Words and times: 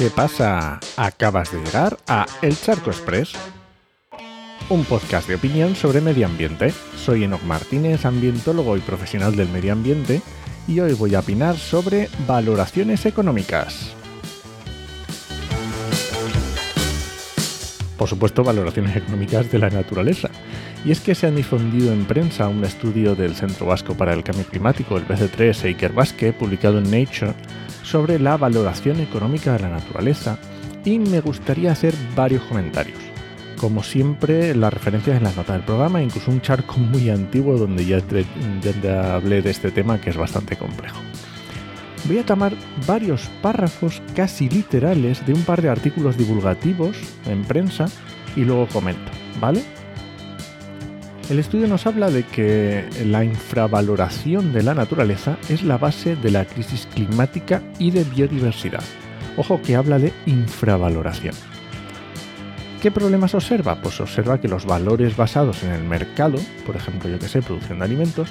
¿Qué 0.00 0.08
pasa? 0.08 0.80
Acabas 0.96 1.52
de 1.52 1.58
llegar 1.62 1.98
a 2.08 2.24
El 2.40 2.58
Charco 2.58 2.88
Express, 2.88 3.32
un 4.70 4.86
podcast 4.86 5.28
de 5.28 5.34
opinión 5.34 5.76
sobre 5.76 6.00
medio 6.00 6.24
ambiente. 6.24 6.72
Soy 6.96 7.24
Enoch 7.24 7.42
Martínez, 7.42 8.06
ambientólogo 8.06 8.78
y 8.78 8.80
profesional 8.80 9.36
del 9.36 9.50
medio 9.50 9.74
ambiente, 9.74 10.22
y 10.66 10.80
hoy 10.80 10.94
voy 10.94 11.14
a 11.14 11.20
opinar 11.20 11.58
sobre 11.58 12.08
valoraciones 12.26 13.04
económicas. 13.04 13.94
Por 17.98 18.08
supuesto, 18.08 18.42
valoraciones 18.42 18.96
económicas 18.96 19.52
de 19.52 19.58
la 19.58 19.68
naturaleza. 19.68 20.30
Y 20.82 20.92
es 20.92 21.00
que 21.00 21.14
se 21.14 21.26
han 21.26 21.36
difundido 21.36 21.92
en 21.92 22.06
prensa 22.06 22.48
un 22.48 22.64
estudio 22.64 23.14
del 23.14 23.34
Centro 23.34 23.66
Vasco 23.66 23.94
para 23.94 24.14
el 24.14 24.24
Cambio 24.24 24.46
Climático, 24.46 24.96
el 24.96 25.06
BC3 25.06 25.64
e 25.64 25.68
Iker 25.68 25.92
Basque, 25.92 26.32
publicado 26.32 26.78
en 26.78 26.84
Nature, 26.84 27.34
sobre 27.90 28.20
la 28.20 28.36
valoración 28.36 29.00
económica 29.00 29.52
de 29.52 29.60
la 29.60 29.68
naturaleza, 29.68 30.38
y 30.84 30.98
me 30.98 31.20
gustaría 31.20 31.72
hacer 31.72 31.92
varios 32.14 32.42
comentarios. 32.44 32.98
Como 33.58 33.82
siempre, 33.82 34.54
las 34.54 34.72
referencias 34.72 35.16
en 35.16 35.24
las 35.24 35.36
notas 35.36 35.56
del 35.56 35.64
programa, 35.64 36.00
incluso 36.00 36.30
un 36.30 36.40
charco 36.40 36.74
muy 36.78 37.10
antiguo 37.10 37.58
donde 37.58 37.84
ya, 37.84 38.00
hablé 39.14 39.42
de 39.42 39.50
este 39.50 39.70
tema 39.70 40.00
que 40.00 40.10
es 40.10 40.16
bastante 40.16 40.56
complejo. 40.56 41.00
Voy 42.04 42.18
a 42.18 42.24
tomar 42.24 42.54
varios 42.86 43.28
párrafos 43.42 44.00
casi 44.14 44.48
literales 44.48 45.26
de 45.26 45.34
un 45.34 45.42
par 45.42 45.60
de 45.60 45.68
artículos 45.68 46.16
divulgativos 46.16 46.96
en 47.26 47.44
prensa 47.44 47.86
y 48.36 48.44
luego 48.44 48.66
comento, 48.68 49.10
¿vale? 49.38 49.62
El 51.30 51.38
estudio 51.38 51.68
nos 51.68 51.86
habla 51.86 52.10
de 52.10 52.24
que 52.24 52.84
la 53.06 53.22
infravaloración 53.22 54.52
de 54.52 54.64
la 54.64 54.74
naturaleza 54.74 55.38
es 55.48 55.62
la 55.62 55.78
base 55.78 56.16
de 56.16 56.32
la 56.32 56.44
crisis 56.44 56.88
climática 56.92 57.62
y 57.78 57.92
de 57.92 58.02
biodiversidad. 58.02 58.82
Ojo 59.36 59.62
que 59.62 59.76
habla 59.76 60.00
de 60.00 60.12
infravaloración. 60.26 61.36
¿Qué 62.82 62.90
problemas 62.90 63.36
observa? 63.36 63.80
Pues 63.80 64.00
observa 64.00 64.40
que 64.40 64.48
los 64.48 64.66
valores 64.66 65.16
basados 65.16 65.62
en 65.62 65.70
el 65.70 65.84
mercado, 65.84 66.36
por 66.66 66.74
ejemplo, 66.74 67.08
yo 67.08 67.20
que 67.20 67.28
sé, 67.28 67.42
producción 67.42 67.78
de 67.78 67.84
alimentos, 67.84 68.30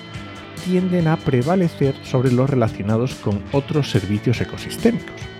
tienden 0.66 1.08
a 1.08 1.16
prevalecer 1.16 1.95
sobre 2.03 2.33
los 2.33 2.50
relacionados 2.50 3.16
con 3.16 3.42
otros 3.53 3.89
servicios 3.89 4.42
ecosistémicos. 4.42 5.39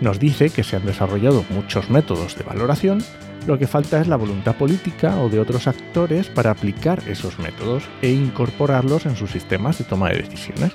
Nos 0.00 0.18
dice 0.18 0.50
que 0.50 0.64
se 0.64 0.76
han 0.76 0.86
desarrollado 0.86 1.44
muchos 1.50 1.90
métodos 1.90 2.36
de 2.36 2.44
valoración, 2.44 3.04
lo 3.46 3.58
que 3.58 3.66
falta 3.66 4.00
es 4.00 4.08
la 4.08 4.16
voluntad 4.16 4.56
política 4.56 5.16
o 5.20 5.28
de 5.28 5.40
otros 5.40 5.66
actores 5.66 6.28
para 6.28 6.50
aplicar 6.50 7.02
esos 7.06 7.38
métodos 7.38 7.84
e 8.00 8.10
incorporarlos 8.10 9.06
en 9.06 9.16
sus 9.16 9.30
sistemas 9.30 9.78
de 9.78 9.84
toma 9.84 10.08
de 10.10 10.22
decisiones. 10.22 10.72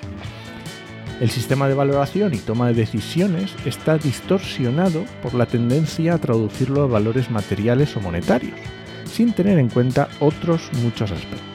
El 1.20 1.30
sistema 1.30 1.68
de 1.68 1.74
valoración 1.74 2.34
y 2.34 2.38
toma 2.38 2.68
de 2.68 2.74
decisiones 2.74 3.56
está 3.66 3.98
distorsionado 3.98 5.06
por 5.24 5.34
la 5.34 5.46
tendencia 5.46 6.14
a 6.14 6.18
traducirlo 6.18 6.84
a 6.84 6.88
valores 6.88 7.32
materiales 7.32 7.96
o 7.96 8.02
monetarios, 8.02 8.60
sin 9.06 9.34
tener 9.34 9.58
en 9.58 9.70
cuenta 9.70 10.10
otros 10.20 10.70
muchos 10.82 11.12
aspectos. 11.12 11.55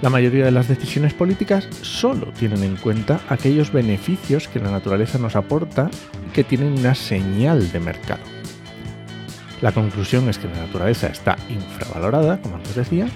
La 0.00 0.10
mayoría 0.10 0.44
de 0.44 0.52
las 0.52 0.68
decisiones 0.68 1.12
políticas 1.12 1.68
solo 1.82 2.26
tienen 2.32 2.62
en 2.62 2.76
cuenta 2.76 3.20
aquellos 3.28 3.72
beneficios 3.72 4.46
que 4.46 4.60
la 4.60 4.70
naturaleza 4.70 5.18
nos 5.18 5.34
aporta 5.34 5.90
y 6.28 6.30
que 6.30 6.44
tienen 6.44 6.78
una 6.78 6.94
señal 6.94 7.72
de 7.72 7.80
mercado. 7.80 8.22
La 9.60 9.72
conclusión 9.72 10.28
es 10.28 10.38
que 10.38 10.46
la 10.46 10.66
naturaleza 10.66 11.08
está 11.08 11.36
infravalorada, 11.48 12.40
como 12.40 12.56
antes 12.56 12.76
decía, 12.76 13.08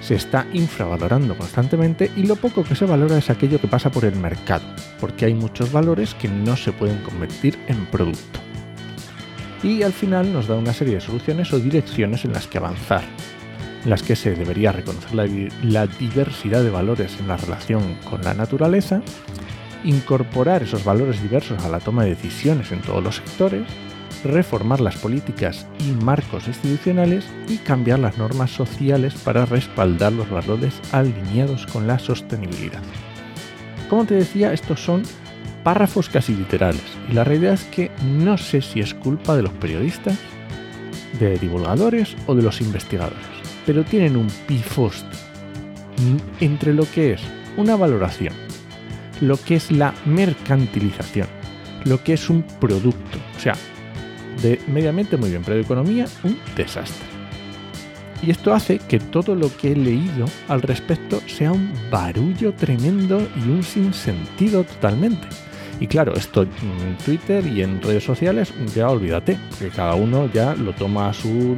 se 0.00 0.14
está 0.14 0.46
infravalorando 0.52 1.36
constantemente 1.36 2.12
y 2.16 2.22
lo 2.22 2.36
poco 2.36 2.62
que 2.62 2.76
se 2.76 2.86
valora 2.86 3.18
es 3.18 3.28
aquello 3.28 3.60
que 3.60 3.66
pasa 3.66 3.90
por 3.90 4.04
el 4.04 4.14
mercado, 4.14 4.64
porque 5.00 5.24
hay 5.24 5.34
muchos 5.34 5.72
valores 5.72 6.14
que 6.14 6.28
no 6.28 6.56
se 6.56 6.70
pueden 6.70 7.02
convertir 7.02 7.58
en 7.66 7.84
producto. 7.86 8.38
Y 9.64 9.82
al 9.82 9.92
final 9.92 10.32
nos 10.32 10.46
da 10.46 10.54
una 10.54 10.72
serie 10.72 10.94
de 10.94 11.00
soluciones 11.00 11.52
o 11.52 11.58
direcciones 11.58 12.24
en 12.24 12.32
las 12.32 12.46
que 12.46 12.58
avanzar, 12.58 13.02
las 13.84 14.02
que 14.02 14.16
se 14.16 14.34
debería 14.34 14.72
reconocer 14.72 15.14
la, 15.14 15.28
la 15.62 15.86
diversidad 15.86 16.62
de 16.62 16.70
valores 16.70 17.18
en 17.18 17.28
la 17.28 17.36
relación 17.36 17.96
con 18.08 18.22
la 18.22 18.34
naturaleza, 18.34 19.02
incorporar 19.84 20.62
esos 20.62 20.84
valores 20.84 21.22
diversos 21.22 21.64
a 21.64 21.68
la 21.68 21.80
toma 21.80 22.04
de 22.04 22.10
decisiones 22.10 22.70
en 22.72 22.80
todos 22.80 23.02
los 23.02 23.16
sectores, 23.16 23.62
reformar 24.24 24.80
las 24.80 24.96
políticas 24.96 25.66
y 25.80 26.04
marcos 26.04 26.46
institucionales 26.46 27.26
y 27.48 27.56
cambiar 27.58 27.98
las 27.98 28.18
normas 28.18 28.50
sociales 28.50 29.14
para 29.14 29.46
respaldar 29.46 30.12
los 30.12 30.30
valores 30.30 30.80
alineados 30.92 31.66
con 31.66 31.86
la 31.86 31.98
sostenibilidad. 31.98 32.82
Como 33.88 34.04
te 34.04 34.14
decía, 34.14 34.52
estos 34.52 34.82
son 34.82 35.02
párrafos 35.64 36.08
casi 36.08 36.34
literales 36.34 36.82
y 37.10 37.14
la 37.14 37.24
realidad 37.24 37.54
es 37.54 37.64
que 37.64 37.90
no 38.04 38.38
sé 38.38 38.62
si 38.62 38.80
es 38.80 38.94
culpa 38.94 39.36
de 39.36 39.42
los 39.42 39.52
periodistas, 39.52 40.18
de 41.18 41.38
divulgadores 41.38 42.16
o 42.26 42.34
de 42.34 42.42
los 42.42 42.60
investigadores, 42.60 43.20
pero 43.66 43.84
tienen 43.84 44.16
un 44.16 44.28
pifost 44.46 45.06
entre 46.40 46.72
lo 46.74 46.84
que 46.90 47.12
es 47.12 47.20
una 47.56 47.76
valoración, 47.76 48.34
lo 49.20 49.36
que 49.36 49.56
es 49.56 49.70
la 49.70 49.94
mercantilización, 50.04 51.28
lo 51.84 52.02
que 52.02 52.14
es 52.14 52.28
un 52.30 52.42
producto, 52.42 53.18
o 53.36 53.40
sea, 53.40 53.54
de 54.42 54.60
mediamente 54.66 55.16
muy 55.16 55.30
bien, 55.30 55.42
pero 55.44 55.56
de 55.56 55.62
economía 55.62 56.06
un 56.24 56.38
desastre. 56.56 57.12
Y 58.22 58.30
esto 58.30 58.54
hace 58.54 58.78
que 58.78 59.00
todo 59.00 59.34
lo 59.34 59.54
que 59.56 59.72
he 59.72 59.76
leído 59.76 60.26
al 60.48 60.62
respecto 60.62 61.20
sea 61.26 61.50
un 61.50 61.72
barullo 61.90 62.54
tremendo 62.54 63.20
y 63.36 63.50
un 63.50 63.64
sinsentido 63.64 64.62
totalmente. 64.62 65.26
Y 65.80 65.88
claro, 65.88 66.14
esto 66.14 66.42
en 66.42 66.96
Twitter 67.04 67.44
y 67.44 67.62
en 67.62 67.82
redes 67.82 68.04
sociales 68.04 68.54
ya 68.76 68.88
olvídate, 68.88 69.36
que 69.58 69.68
cada 69.70 69.96
uno 69.96 70.30
ya 70.32 70.54
lo 70.54 70.72
toma 70.72 71.08
a 71.08 71.12
su, 71.12 71.56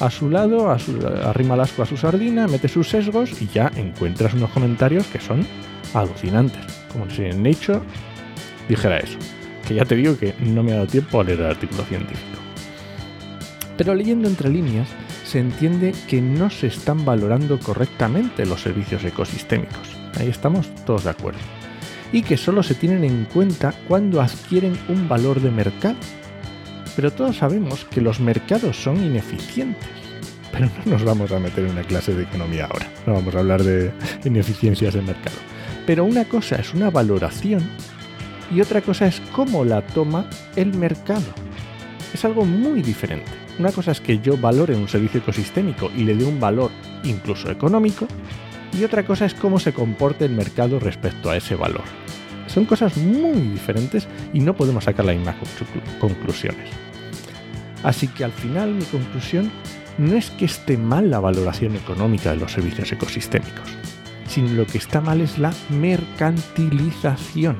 a 0.00 0.10
su 0.10 0.30
lado, 0.30 0.70
a 0.70 0.78
su, 0.78 0.98
arrima 1.24 1.54
el 1.54 1.60
asco 1.60 1.82
a 1.82 1.86
su 1.86 1.96
sardina, 1.96 2.46
mete 2.46 2.68
sus 2.68 2.88
sesgos 2.88 3.40
y 3.40 3.48
ya 3.48 3.70
encuentras 3.76 4.34
unos 4.34 4.50
comentarios 4.50 5.06
que 5.06 5.20
son 5.20 5.46
alucinantes. 5.94 6.64
Como 6.92 7.08
si 7.10 7.24
en 7.24 7.42
Nature 7.42 7.80
dijera 8.68 8.98
eso 8.98 9.18
que 9.66 9.74
ya 9.74 9.84
te 9.84 9.96
digo 9.96 10.16
que 10.16 10.34
no 10.40 10.62
me 10.62 10.72
ha 10.72 10.76
dado 10.76 10.86
tiempo 10.86 11.20
a 11.20 11.24
leer 11.24 11.40
el 11.40 11.46
artículo 11.46 11.84
científico. 11.84 12.38
Pero 13.76 13.94
leyendo 13.94 14.28
entre 14.28 14.50
líneas, 14.50 14.88
se 15.24 15.40
entiende 15.40 15.92
que 16.06 16.20
no 16.20 16.50
se 16.50 16.68
están 16.68 17.04
valorando 17.04 17.58
correctamente 17.58 18.46
los 18.46 18.60
servicios 18.60 19.04
ecosistémicos. 19.04 19.96
Ahí 20.18 20.28
estamos 20.28 20.72
todos 20.84 21.04
de 21.04 21.10
acuerdo. 21.10 21.40
Y 22.12 22.22
que 22.22 22.36
solo 22.36 22.62
se 22.62 22.74
tienen 22.74 23.02
en 23.02 23.24
cuenta 23.24 23.74
cuando 23.88 24.20
adquieren 24.20 24.78
un 24.88 25.08
valor 25.08 25.40
de 25.40 25.50
mercado. 25.50 25.96
Pero 26.96 27.10
todos 27.12 27.36
sabemos 27.36 27.84
que 27.86 28.00
los 28.00 28.20
mercados 28.20 28.76
son 28.76 29.04
ineficientes. 29.04 29.88
Pero 30.52 30.66
no 30.84 30.92
nos 30.92 31.04
vamos 31.04 31.32
a 31.32 31.40
meter 31.40 31.64
en 31.64 31.72
una 31.72 31.82
clase 31.82 32.14
de 32.14 32.22
economía 32.22 32.66
ahora. 32.66 32.88
No 33.06 33.14
vamos 33.14 33.34
a 33.34 33.40
hablar 33.40 33.62
de 33.62 33.92
ineficiencias 34.24 34.94
de 34.94 35.02
mercado. 35.02 35.36
Pero 35.86 36.04
una 36.04 36.24
cosa 36.24 36.56
es 36.56 36.72
una 36.72 36.90
valoración 36.90 37.62
y 38.54 38.60
otra 38.60 38.80
cosa 38.80 39.06
es 39.06 39.20
cómo 39.32 39.64
la 39.64 39.82
toma 39.82 40.26
el 40.54 40.74
mercado. 40.74 41.24
Es 42.12 42.24
algo 42.24 42.44
muy 42.44 42.82
diferente. 42.82 43.30
Una 43.58 43.72
cosa 43.72 43.92
es 43.92 44.00
que 44.00 44.18
yo 44.18 44.36
valore 44.36 44.74
un 44.74 44.88
servicio 44.88 45.20
ecosistémico 45.20 45.90
y 45.96 46.04
le 46.04 46.14
dé 46.14 46.24
un 46.24 46.40
valor 46.40 46.70
incluso 47.04 47.50
económico, 47.50 48.06
y 48.72 48.82
otra 48.82 49.04
cosa 49.04 49.26
es 49.26 49.34
cómo 49.34 49.60
se 49.60 49.72
comporta 49.72 50.24
el 50.24 50.32
mercado 50.32 50.80
respecto 50.80 51.30
a 51.30 51.36
ese 51.36 51.54
valor. 51.54 51.84
Son 52.54 52.64
cosas 52.66 52.96
muy 52.96 53.40
diferentes 53.40 54.06
y 54.32 54.38
no 54.38 54.54
podemos 54.54 54.84
sacar 54.84 55.04
las 55.04 55.16
mismas 55.16 55.34
conclusiones. 55.98 56.70
Así 57.82 58.06
que 58.06 58.24
al 58.24 58.32
final 58.32 58.74
mi 58.74 58.84
conclusión 58.84 59.50
no 59.98 60.14
es 60.16 60.30
que 60.30 60.44
esté 60.44 60.76
mal 60.76 61.10
la 61.10 61.18
valoración 61.18 61.74
económica 61.74 62.30
de 62.30 62.36
los 62.36 62.52
servicios 62.52 62.92
ecosistémicos, 62.92 63.68
sino 64.28 64.52
lo 64.52 64.66
que 64.66 64.78
está 64.78 65.00
mal 65.00 65.20
es 65.20 65.36
la 65.38 65.52
mercantilización 65.68 67.58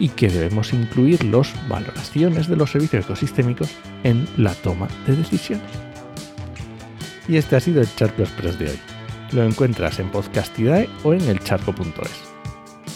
y 0.00 0.08
que 0.08 0.28
debemos 0.28 0.72
incluir 0.72 1.22
las 1.24 1.54
valoraciones 1.68 2.48
de 2.48 2.56
los 2.56 2.72
servicios 2.72 3.04
ecosistémicos 3.04 3.70
en 4.02 4.26
la 4.36 4.54
toma 4.54 4.88
de 5.06 5.14
decisiones. 5.14 5.70
Y 7.28 7.36
este 7.36 7.54
ha 7.56 7.60
sido 7.60 7.80
el 7.80 7.94
Charco 7.94 8.22
Express 8.22 8.58
de 8.58 8.70
hoy. 8.70 8.78
Lo 9.32 9.44
encuentras 9.44 10.00
en 10.00 10.10
Podcastidae 10.10 10.88
o 11.04 11.14
en 11.14 11.22
elcharco.es. 11.22 12.33